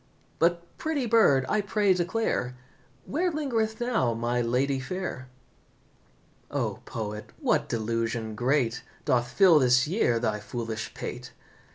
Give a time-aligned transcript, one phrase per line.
[0.39, 2.55] But, pretty bird, I pray declare
[3.05, 5.27] Where lingereth now my lady fair?"
[6.49, 11.33] "O, poet, what delusion great Doth fill this year thy foolish pate?